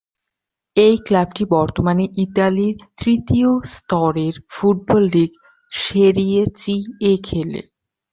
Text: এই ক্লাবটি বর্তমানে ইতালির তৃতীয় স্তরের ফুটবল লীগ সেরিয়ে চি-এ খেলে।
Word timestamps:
এই 0.75 0.95
ক্লাবটি 1.07 1.43
বর্তমানে 1.51 2.05
ইতালির 2.17 2.75
তৃতীয় 2.97 3.49
স্তরের 3.65 4.35
ফুটবল 4.49 5.03
লীগ 5.13 5.31
সেরিয়ে 5.71 6.41
চি-এ 6.57 7.13
খেলে। 7.23 7.61